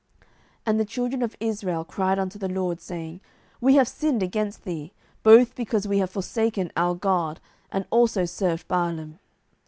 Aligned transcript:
07:010:010 0.21 0.29
And 0.65 0.79
the 0.79 0.85
children 0.85 1.21
of 1.21 1.35
Israel 1.39 1.85
cried 1.85 2.17
unto 2.17 2.39
the 2.39 2.49
LORD, 2.49 2.81
saying, 2.81 3.21
We 3.59 3.75
have 3.75 3.87
sinned 3.87 4.23
against 4.23 4.63
thee, 4.63 4.93
both 5.21 5.53
because 5.53 5.87
we 5.87 5.99
have 5.99 6.09
forsaken 6.09 6.71
our 6.75 6.95
God, 6.95 7.39
and 7.71 7.85
also 7.91 8.25
served 8.25 8.67
Baalim. 8.67 9.19